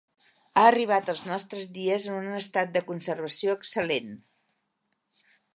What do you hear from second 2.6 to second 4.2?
de conservació excel·lent.